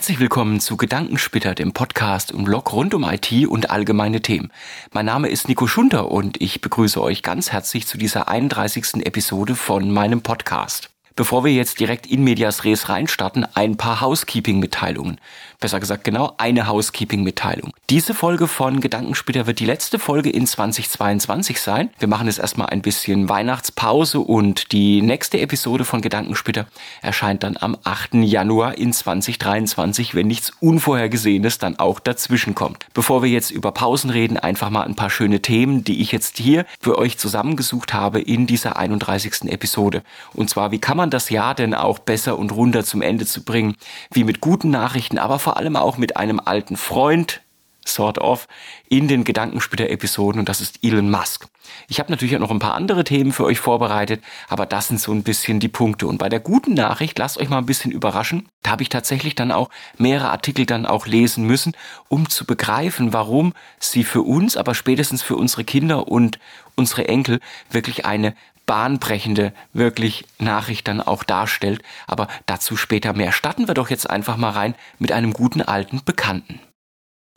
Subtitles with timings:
[0.00, 4.50] Herzlich willkommen zu Gedankensplitter, dem Podcast und Blog rund um IT und allgemeine Themen.
[4.92, 9.04] Mein Name ist Nico Schunter und ich begrüße euch ganz herzlich zu dieser 31.
[9.04, 10.88] Episode von meinem Podcast.
[11.20, 15.18] Bevor wir jetzt direkt in Medias Res reinstarten, ein paar Housekeeping-Mitteilungen.
[15.60, 17.74] Besser gesagt genau eine Housekeeping-Mitteilung.
[17.90, 21.90] Diese Folge von Gedankensplitter wird die letzte Folge in 2022 sein.
[21.98, 26.66] Wir machen jetzt erstmal ein bisschen Weihnachtspause und die nächste Episode von Gedankensplitter
[27.02, 28.14] erscheint dann am 8.
[28.14, 32.86] Januar in 2023, wenn nichts Unvorhergesehenes dann auch dazwischen kommt.
[32.94, 36.38] Bevor wir jetzt über Pausen reden, einfach mal ein paar schöne Themen, die ich jetzt
[36.38, 39.52] hier für euch zusammengesucht habe in dieser 31.
[39.52, 40.02] Episode.
[40.32, 43.44] Und zwar, wie kann man das Jahr denn auch besser und runder zum Ende zu
[43.44, 43.76] bringen?
[44.12, 47.42] Wie mit guten Nachrichten, aber vor allem auch mit einem alten Freund,
[47.84, 48.46] sort of,
[48.88, 51.46] in den Gedankensplitter-Episoden und das ist Elon Musk.
[51.88, 55.00] Ich habe natürlich auch noch ein paar andere Themen für euch vorbereitet, aber das sind
[55.00, 56.06] so ein bisschen die Punkte.
[56.06, 59.34] Und bei der guten Nachricht, lasst euch mal ein bisschen überraschen, da habe ich tatsächlich
[59.34, 61.76] dann auch mehrere Artikel dann auch lesen müssen,
[62.08, 66.38] um zu begreifen, warum sie für uns, aber spätestens für unsere Kinder und
[66.74, 68.34] unsere Enkel wirklich eine
[68.70, 71.82] bahnbrechende wirklich Nachricht dann auch darstellt.
[72.06, 73.32] Aber dazu später mehr.
[73.32, 76.60] Starten wir doch jetzt einfach mal rein mit einem guten alten Bekannten.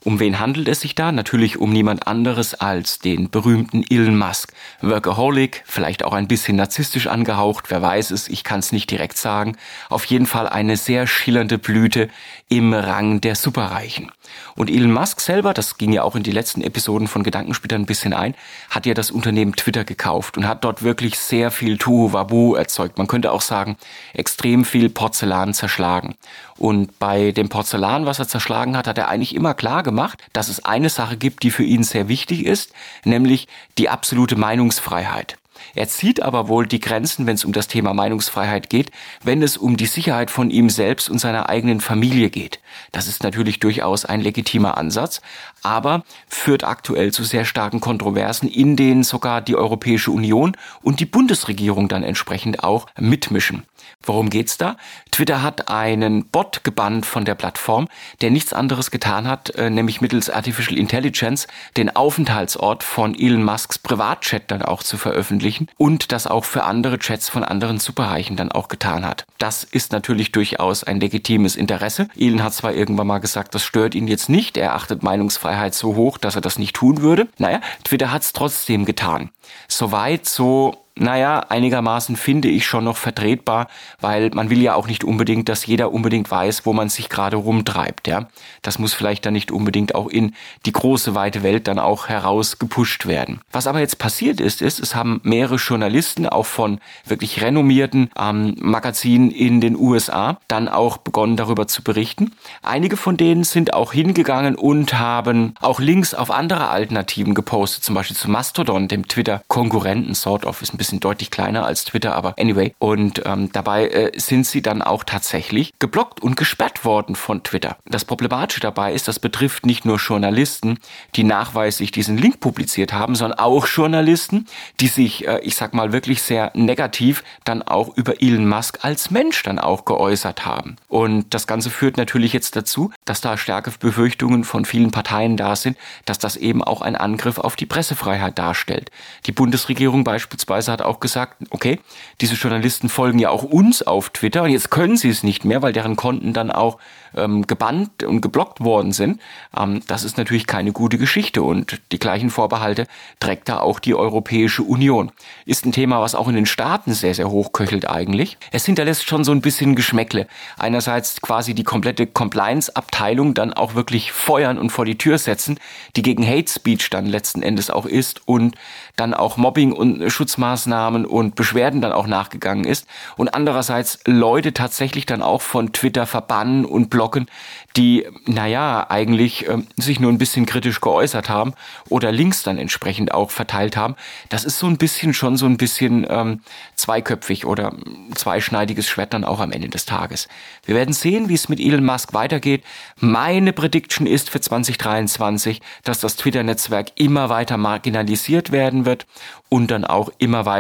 [0.04, 1.14] Um wen handelt es sich da?
[1.14, 4.52] Natürlich um niemand anderes als den berühmten Elon Musk.
[4.82, 9.18] Workaholic, vielleicht auch ein bisschen narzisstisch angehaucht, wer weiß es, ich kann es nicht direkt
[9.18, 9.56] sagen.
[9.90, 12.10] Auf jeden Fall eine sehr schillernde Blüte
[12.50, 14.12] im Rang der Superreichen.
[14.56, 17.86] Und Elon Musk selber, das ging ja auch in die letzten Episoden von Gedankensplitter ein
[17.86, 18.36] bisschen ein,
[18.70, 22.98] hat ja das Unternehmen Twitter gekauft und hat dort wirklich sehr viel Tuhu-Wabu erzeugt.
[22.98, 23.78] Man könnte auch sagen,
[24.14, 26.16] extrem viel Porzellan zerschlagen.
[26.64, 30.48] Und bei dem Porzellan, was er zerschlagen hat, hat er eigentlich immer klar gemacht, dass
[30.48, 32.72] es eine Sache gibt, die für ihn sehr wichtig ist,
[33.04, 35.38] nämlich die absolute Meinungsfreiheit.
[35.76, 38.92] Er zieht aber wohl die Grenzen, wenn es um das Thema Meinungsfreiheit geht,
[39.24, 42.62] wenn es um die Sicherheit von ihm selbst und seiner eigenen Familie geht.
[42.94, 45.22] Das ist natürlich durchaus ein legitimer Ansatz,
[45.64, 51.06] aber führt aktuell zu sehr starken Kontroversen, in denen sogar die Europäische Union und die
[51.06, 53.64] Bundesregierung dann entsprechend auch mitmischen.
[54.02, 54.78] Worum geht's da?
[55.12, 57.88] Twitter hat einen Bot gebannt von der Plattform,
[58.22, 61.48] der nichts anderes getan hat, äh, nämlich mittels Artificial Intelligence
[61.78, 67.00] den Aufenthaltsort von Elon Musks Privatchat dann auch zu veröffentlichen und das auch für andere
[67.00, 69.26] Chats von anderen Superreichen dann auch getan hat.
[69.38, 72.08] Das ist natürlich durchaus ein legitimes Interesse.
[72.18, 75.96] Elon hat zwar irgendwann mal gesagt, das stört ihn jetzt nicht, er achtet Meinungsfreiheit so
[75.96, 77.28] hoch, dass er das nicht tun würde.
[77.38, 79.30] Naja, Twitter hat es trotzdem getan.
[79.68, 83.68] Soweit so naja, einigermaßen finde ich schon noch vertretbar,
[84.00, 87.36] weil man will ja auch nicht unbedingt, dass jeder unbedingt weiß, wo man sich gerade
[87.38, 88.28] rumtreibt, ja.
[88.62, 93.08] Das muss vielleicht dann nicht unbedingt auch in die große weite Welt dann auch herausgepusht
[93.08, 93.42] werden.
[93.52, 98.56] Was aber jetzt passiert ist, ist, es haben mehrere Journalisten auch von wirklich renommierten ähm,
[98.60, 102.34] Magazinen in den USA dann auch begonnen darüber zu berichten.
[102.62, 107.96] Einige von denen sind auch hingegangen und haben auch Links auf andere Alternativen gepostet, zum
[107.96, 112.36] Beispiel zu Mastodon, dem Twitter-Konkurrenten, sort of, ist ein bisschen deutlich kleiner als Twitter, aber
[112.38, 112.76] anyway.
[112.78, 117.78] Und ähm, dabei äh, sind sie dann auch tatsächlich geblockt und gesperrt worden von Twitter.
[117.86, 120.80] Das Problematische dabei ist, das betrifft nicht nur Journalisten,
[121.16, 124.46] die nachweislich diesen Link publiziert haben, sondern auch Journalisten,
[124.82, 129.10] die sich, äh, ich sag mal, wirklich sehr negativ dann auch über Elon Musk als
[129.10, 130.76] Mensch dann auch geäußert haben.
[130.90, 135.56] Und das Ganze führt natürlich jetzt dazu, dass da starke Befürchtungen von vielen Parteien da
[135.56, 138.92] sind, dass das eben auch ein Angriff auf die Pressefreiheit darstellt.
[139.28, 141.80] Die Bundesregierung beispielsweise hat auch gesagt, okay,
[142.20, 145.62] diese Journalisten folgen ja auch uns auf Twitter und jetzt können sie es nicht mehr,
[145.62, 146.78] weil deren Konten dann auch
[147.16, 149.22] ähm, gebannt und geblockt worden sind.
[149.58, 152.88] Ähm, das ist natürlich keine gute Geschichte und die gleichen Vorbehalte
[153.20, 155.12] trägt da auch die Europäische Union.
[155.46, 158.38] Ist ein Thema, was auch in den Staaten sehr, sehr hochköchelt eigentlich.
[158.52, 160.28] Es hinterlässt schon so ein bisschen Geschmäckle.
[160.58, 165.60] Einerseits quasi die komplette Compliance-Abteilung dann auch wirklich feuern und vor die Tür setzen,
[165.96, 168.56] die gegen Hate Speech dann letzten Endes auch ist und
[168.96, 172.88] dann auch Mobbing und Schutzmaßnahmen und Beschwerden dann auch nachgegangen ist
[173.18, 177.28] und andererseits Leute tatsächlich dann auch von Twitter verbannen und blocken,
[177.76, 181.54] die, naja, eigentlich äh, sich nur ein bisschen kritisch geäußert haben
[181.90, 183.96] oder Links dann entsprechend auch verteilt haben.
[184.30, 186.42] Das ist so ein bisschen schon so ein bisschen ähm,
[186.76, 187.74] zweiköpfig oder
[188.14, 190.28] zweischneidiges Schwert dann auch am Ende des Tages.
[190.66, 192.64] Wir werden sehen, wie es mit Elon Musk weitergeht.
[193.00, 199.08] Meine Prediction ist für 2023, dass das Twitter-Netzwerk immer weiter marginalisiert werden wird
[199.50, 200.53] und dann auch immer weiter,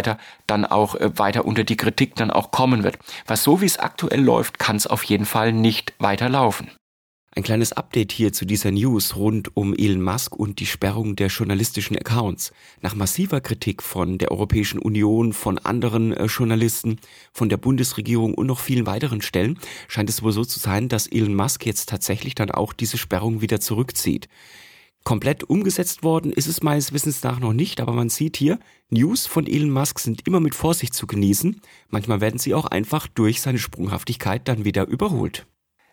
[0.47, 2.97] dann auch äh, weiter unter die Kritik dann auch kommen wird.
[3.27, 6.71] Was so wie es aktuell läuft, kann es auf jeden Fall nicht weiterlaufen.
[7.35, 11.29] Ein kleines Update hier zu dieser News rund um Elon Musk und die Sperrung der
[11.29, 12.53] journalistischen Accounts.
[12.81, 16.99] Nach massiver Kritik von der Europäischen Union, von anderen äh, Journalisten,
[17.31, 19.57] von der Bundesregierung und noch vielen weiteren Stellen
[19.87, 23.41] scheint es wohl so zu sein, dass Elon Musk jetzt tatsächlich dann auch diese Sperrung
[23.41, 24.29] wieder zurückzieht.
[25.03, 28.57] Komplett umgesetzt worden ist es meines Wissens nach noch nicht, aber man sieht hier,
[28.89, 31.59] News von Elon Musk sind immer mit Vorsicht zu genießen.
[31.89, 35.45] Manchmal werden sie auch einfach durch seine Sprunghaftigkeit dann wieder überholt.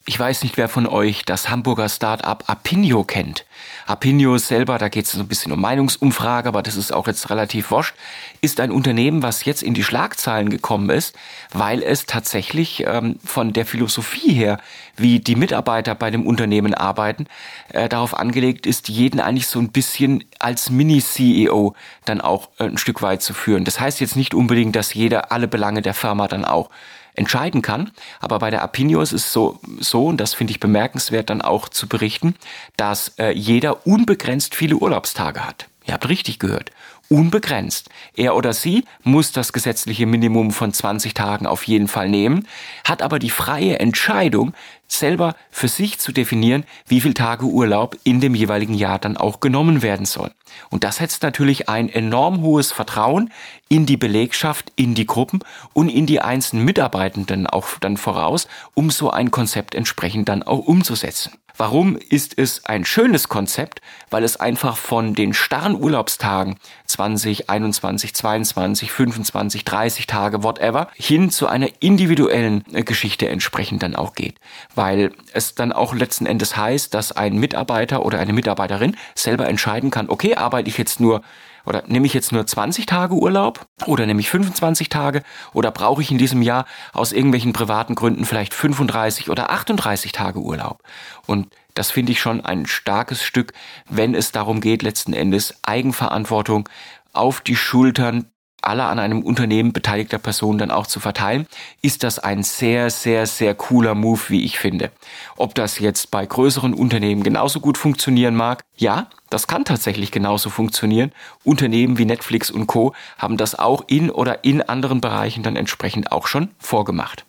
[0.07, 3.45] Ich weiß nicht, wer von euch das Hamburger Start-up Apinio kennt.
[3.87, 7.29] Apinio selber, da geht es so ein bisschen um Meinungsumfrage, aber das ist auch jetzt
[7.29, 7.95] relativ wurscht,
[8.41, 11.15] ist ein Unternehmen, was jetzt in die Schlagzeilen gekommen ist,
[11.53, 14.59] weil es tatsächlich ähm, von der Philosophie her,
[14.97, 17.27] wie die Mitarbeiter bei dem Unternehmen arbeiten,
[17.69, 21.75] äh, darauf angelegt ist, jeden eigentlich so ein bisschen als Mini-CEO
[22.07, 23.67] dann auch äh, ein Stück weit zu führen.
[23.67, 26.71] Das heißt jetzt nicht unbedingt, dass jeder alle Belange der Firma dann auch
[27.15, 27.91] entscheiden kann.
[28.21, 31.89] Aber bei der Apinio ist so, so und das finde ich bemerkenswert dann auch zu
[31.89, 32.35] berichten,
[32.77, 35.70] dass äh, jeder unbegrenzt viele Urlaubstage hat.
[35.87, 36.71] Ihr habt richtig gehört.
[37.09, 37.89] Unbegrenzt.
[38.15, 42.47] Er oder sie muss das gesetzliche Minimum von 20 Tagen auf jeden Fall nehmen,
[42.85, 44.55] hat aber die freie Entscheidung,
[44.87, 49.41] selber für sich zu definieren, wie viel Tage Urlaub in dem jeweiligen Jahr dann auch
[49.41, 50.31] genommen werden soll.
[50.69, 53.33] Und das setzt natürlich ein enorm hohes Vertrauen
[53.69, 55.41] in die Belegschaft, in die Gruppen
[55.73, 60.59] und in die einzelnen Mitarbeitenden auch dann voraus, um so ein Konzept entsprechend dann auch
[60.59, 61.33] umzusetzen.
[61.61, 63.83] Warum ist es ein schönes Konzept?
[64.09, 71.29] Weil es einfach von den starren Urlaubstagen 20, 21, 22, 25, 30 Tage, whatever, hin
[71.29, 74.37] zu einer individuellen äh, Geschichte entsprechend dann auch geht.
[74.75, 79.91] Weil es dann auch letzten Endes heißt, dass ein Mitarbeiter oder eine Mitarbeiterin selber entscheiden
[79.91, 81.21] kann, okay, arbeite ich jetzt nur
[81.65, 85.23] oder nehme ich jetzt nur 20 Tage Urlaub oder nehme ich 25 Tage
[85.53, 90.41] oder brauche ich in diesem Jahr aus irgendwelchen privaten Gründen vielleicht 35 oder 38 Tage
[90.41, 90.83] Urlaub?
[91.27, 93.53] Und das finde ich schon ein starkes Stück,
[93.89, 96.69] wenn es darum geht, letzten Endes Eigenverantwortung
[97.13, 98.31] auf die Schultern
[98.63, 101.47] aller an einem Unternehmen beteiligter Personen dann auch zu verteilen,
[101.83, 104.91] ist das ein sehr, sehr, sehr cooler Move, wie ich finde.
[105.37, 110.51] Ob das jetzt bei größeren Unternehmen genauso gut funktionieren mag, ja, das kann tatsächlich genauso
[110.51, 111.13] funktionieren.
[111.45, 116.13] Unternehmen wie Netflix und Co haben das auch in oder in anderen Bereichen dann entsprechend
[116.13, 117.25] auch schon vorgemacht.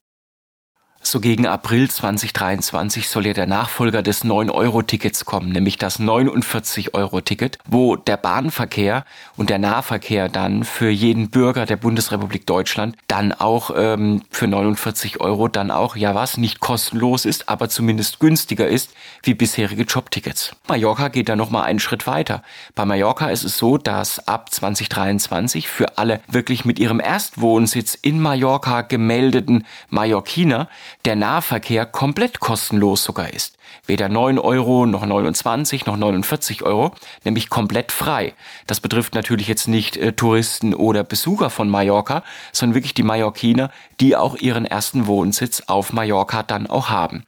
[1.04, 7.96] So gegen April 2023 soll ja der Nachfolger des 9-Euro-Tickets kommen, nämlich das 49-Euro-Ticket, wo
[7.96, 9.04] der Bahnverkehr
[9.36, 15.20] und der Nahverkehr dann für jeden Bürger der Bundesrepublik Deutschland dann auch ähm, für 49
[15.22, 18.94] Euro dann auch, ja was, nicht kostenlos ist, aber zumindest günstiger ist
[19.24, 20.56] wie bisherige Jobtickets.
[20.68, 22.44] Mallorca geht da nochmal einen Schritt weiter.
[22.76, 28.20] Bei Mallorca ist es so, dass ab 2023 für alle wirklich mit ihrem Erstwohnsitz in
[28.20, 30.70] Mallorca gemeldeten Mallorquiner
[31.06, 33.58] der Nahverkehr komplett kostenlos sogar ist.
[33.86, 36.92] Weder 9 Euro noch 29 noch 49 Euro,
[37.24, 38.34] nämlich komplett frei.
[38.68, 43.72] Das betrifft natürlich jetzt nicht äh, Touristen oder Besucher von Mallorca, sondern wirklich die Mallorquiner,
[44.00, 47.24] die auch ihren ersten Wohnsitz auf Mallorca dann auch haben.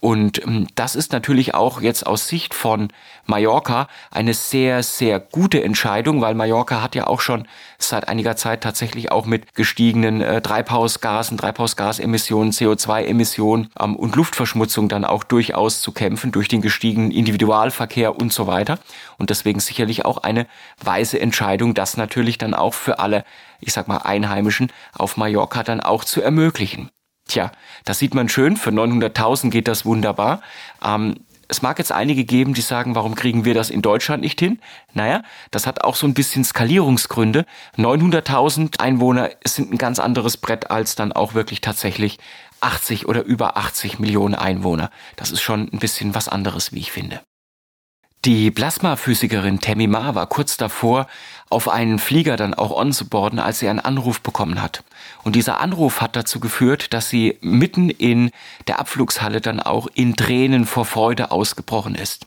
[0.00, 2.88] Und ähm, das ist natürlich auch jetzt aus Sicht von
[3.24, 7.48] Mallorca eine sehr, sehr gute Entscheidung, weil Mallorca hat ja auch schon
[7.78, 15.06] seit einiger Zeit tatsächlich auch mit gestiegenen äh, Treibhausgasen, Treibhausgasemissionen, CO2-Emissionen ähm, und Luftverschmutzung dann
[15.06, 18.78] auch durchaus zu kämpfen durch den gestiegenen Individualverkehr und so weiter.
[19.16, 20.46] Und deswegen sicherlich auch eine
[20.78, 23.24] weise Entscheidung, das natürlich dann auch für alle,
[23.60, 26.90] ich sag mal, Einheimischen auf Mallorca dann auch zu ermöglichen.
[27.28, 27.50] Tja,
[27.84, 30.42] das sieht man schön, für 900.000 geht das wunderbar.
[30.84, 31.16] Ähm,
[31.48, 34.58] es mag jetzt einige geben, die sagen, warum kriegen wir das in Deutschland nicht hin?
[34.94, 37.46] Naja, das hat auch so ein bisschen Skalierungsgründe.
[37.76, 42.18] 900.000 Einwohner sind ein ganz anderes Brett als dann auch wirklich tatsächlich
[42.60, 44.90] 80 oder über 80 Millionen Einwohner.
[45.16, 47.20] Das ist schon ein bisschen was anderes, wie ich finde.
[48.24, 51.06] Die Plasmaphysikerin Tammy Ma war kurz davor,
[51.48, 54.82] auf einen Flieger dann auch onzuboarden, als sie einen Anruf bekommen hat.
[55.24, 58.30] Und dieser Anruf hat dazu geführt, dass sie mitten in
[58.66, 62.26] der Abflugshalle dann auch in Tränen vor Freude ausgebrochen ist.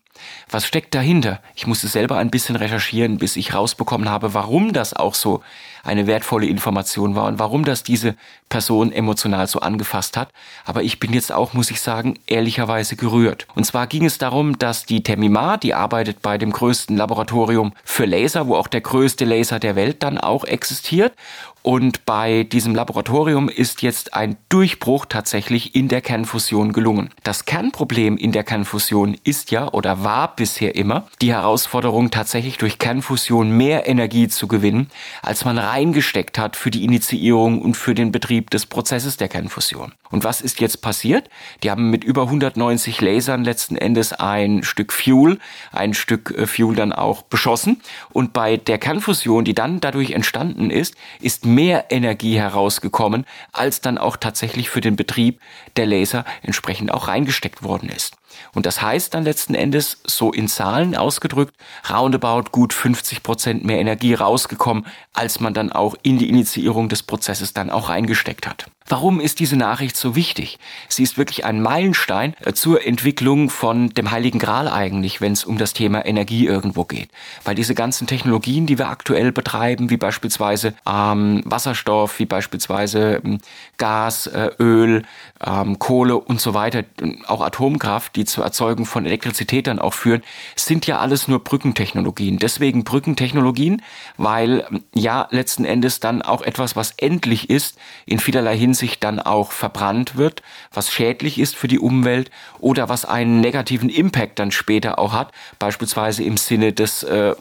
[0.50, 1.40] Was steckt dahinter?
[1.56, 5.42] Ich musste selber ein bisschen recherchieren, bis ich rausbekommen habe, warum das auch so
[5.84, 8.16] eine wertvolle Information war und warum das diese
[8.50, 10.30] Person emotional so angefasst hat.
[10.66, 13.48] Aber ich bin jetzt auch, muss ich sagen, ehrlicherweise gerührt.
[13.56, 18.06] Und zwar ging es darum, dass die Temima, die arbeitet bei dem größten Laboratorium für
[18.06, 21.14] Laser, wo auch der größte Laser der Welt dann auch existiert.
[21.62, 27.10] Und bei diesem Laboratorium ist jetzt ein Durchbruch tatsächlich in der Kernfusion gelungen.
[27.24, 32.80] Das Kernproblem in der Kernfusion ist ja oder war bisher immer die Herausforderung, tatsächlich durch
[32.80, 34.90] Kernfusion mehr Energie zu gewinnen,
[35.22, 39.92] als man reingesteckt hat für die Initiierung und für den Betrieb des Prozesses der Kernfusion.
[40.10, 41.30] Und was ist jetzt passiert?
[41.62, 45.40] Die haben mit über 190 Lasern letzten Endes ein Stück Fuel,
[45.72, 47.82] ein Stück äh, Fuel dann auch beschossen.
[48.12, 53.98] Und bei der Kernfusion, die dann dadurch entstanden ist, ist mehr Energie herausgekommen, als dann
[53.98, 55.42] auch tatsächlich für den Betrieb
[55.76, 58.19] der Laser entsprechend auch reingesteckt worden ist.
[58.54, 61.56] Und das heißt dann letzten Endes, so in Zahlen ausgedrückt,
[61.90, 67.04] roundabout gut 50 Prozent mehr Energie rausgekommen, als man dann auch in die Initiierung des
[67.04, 68.66] Prozesses dann auch reingesteckt hat.
[68.90, 70.58] Warum ist diese Nachricht so wichtig?
[70.88, 75.46] Sie ist wirklich ein Meilenstein äh, zur Entwicklung von dem Heiligen Gral eigentlich, wenn es
[75.46, 77.10] um das Thema Energie irgendwo geht.
[77.44, 83.40] Weil diese ganzen Technologien, die wir aktuell betreiben, wie beispielsweise ähm, Wasserstoff, wie beispielsweise ähm,
[83.78, 85.04] Gas, äh, Öl,
[85.46, 86.84] ähm, Kohle und so weiter,
[87.28, 90.24] auch Atomkraft, die zur Erzeugung von Elektrizität dann auch führen,
[90.56, 92.38] sind ja alles nur Brückentechnologien.
[92.38, 93.82] Deswegen Brückentechnologien,
[94.18, 99.20] weil ja letzten Endes dann auch etwas, was endlich ist, in vielerlei Hinsicht sich dann
[99.20, 100.42] auch verbrannt wird,
[100.74, 105.32] was schädlich ist für die Umwelt oder was einen negativen Impact dann später auch hat,
[105.60, 107.36] beispielsweise im Sinne des äh,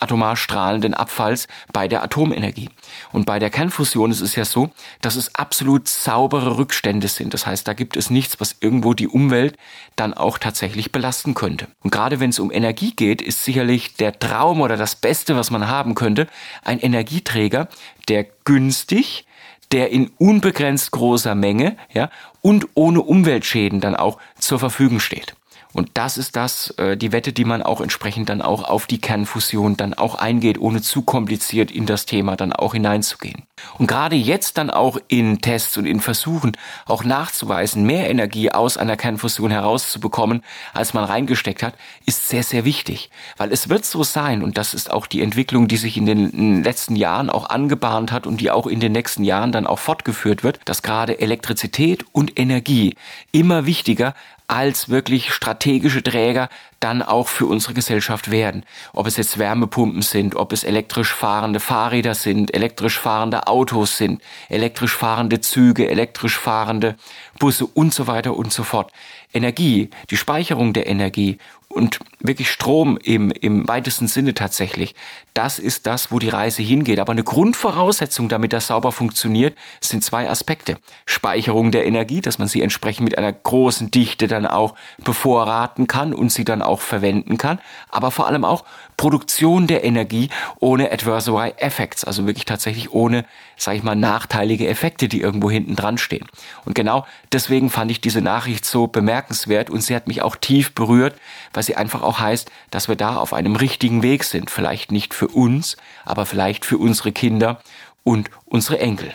[0.00, 2.70] atomar strahlenden Abfalls bei der Atomenergie.
[3.12, 4.70] Und bei der Kernfusion ist es ja so,
[5.00, 7.34] dass es absolut saubere Rückstände sind.
[7.34, 9.56] Das heißt, da gibt es nichts, was irgendwo die Umwelt
[9.96, 11.68] dann auch tatsächlich belasten könnte.
[11.82, 15.50] Und gerade wenn es um Energie geht, ist sicherlich der Traum oder das Beste, was
[15.50, 16.26] man haben könnte,
[16.62, 17.68] ein Energieträger,
[18.08, 19.26] der günstig,
[19.72, 22.10] der in unbegrenzt großer Menge ja,
[22.40, 25.34] und ohne Umweltschäden dann auch zur Verfügung steht.
[25.72, 29.00] Und das ist das, äh, die Wette, die man auch entsprechend dann auch auf die
[29.00, 33.42] Kernfusion dann auch eingeht, ohne zu kompliziert in das Thema dann auch hineinzugehen.
[33.78, 36.56] Und gerade jetzt dann auch in Tests und in Versuchen
[36.86, 41.74] auch nachzuweisen, mehr Energie aus einer Kernfusion herauszubekommen, als man reingesteckt hat,
[42.06, 43.10] ist sehr, sehr wichtig.
[43.36, 46.62] Weil es wird so sein, und das ist auch die Entwicklung, die sich in den
[46.62, 50.42] letzten Jahren auch angebahnt hat und die auch in den nächsten Jahren dann auch fortgeführt
[50.42, 52.96] wird, dass gerade Elektrizität und Energie
[53.32, 54.14] immer wichtiger
[54.48, 56.48] als wirklich strategische Träger
[56.80, 58.64] dann auch für unsere Gesellschaft werden.
[58.94, 64.22] Ob es jetzt Wärmepumpen sind, ob es elektrisch fahrende Fahrräder sind, elektrisch fahrende Autos sind,
[64.48, 66.96] elektrisch fahrende Züge, elektrisch fahrende
[67.38, 68.90] Busse und so weiter und so fort.
[69.34, 71.38] Energie, die Speicherung der Energie
[71.68, 74.94] und wirklich Strom im, im weitesten Sinne tatsächlich.
[75.38, 76.98] Das ist das, wo die Reise hingeht.
[76.98, 80.78] Aber eine Grundvoraussetzung, damit das sauber funktioniert, sind zwei Aspekte.
[81.06, 86.12] Speicherung der Energie, dass man sie entsprechend mit einer großen Dichte dann auch bevorraten kann
[86.12, 87.60] und sie dann auch verwenden kann.
[87.88, 88.64] Aber vor allem auch
[88.98, 90.28] Produktion der Energie
[90.58, 93.24] ohne Adversary Effects, also wirklich tatsächlich ohne,
[93.56, 96.26] sage ich mal, nachteilige Effekte, die irgendwo hinten dran stehen.
[96.64, 100.74] Und genau deswegen fand ich diese Nachricht so bemerkenswert und sie hat mich auch tief
[100.74, 101.14] berührt,
[101.52, 104.50] weil sie einfach auch heißt, dass wir da auf einem richtigen Weg sind.
[104.50, 107.60] Vielleicht nicht für uns, aber vielleicht für unsere Kinder
[108.04, 109.14] und unsere Enkel.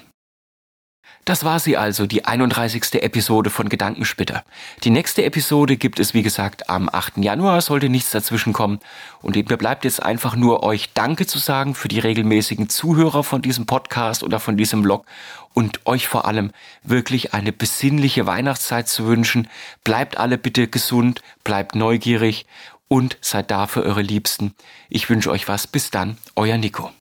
[1.25, 3.01] Das war sie also, die 31.
[3.01, 4.43] Episode von Gedankenspitter.
[4.83, 7.19] Die nächste Episode gibt es, wie gesagt, am 8.
[7.19, 8.81] Januar, sollte nichts dazwischen kommen.
[9.21, 13.41] Und mir bleibt jetzt einfach nur euch Danke zu sagen für die regelmäßigen Zuhörer von
[13.41, 15.05] diesem Podcast oder von diesem Blog
[15.53, 16.51] und euch vor allem
[16.83, 19.47] wirklich eine besinnliche Weihnachtszeit zu wünschen.
[19.85, 22.45] Bleibt alle bitte gesund, bleibt neugierig
[22.93, 24.53] und seid da für eure Liebsten.
[24.87, 25.65] Ich wünsche euch was.
[25.65, 26.91] Bis dann, euer Nico.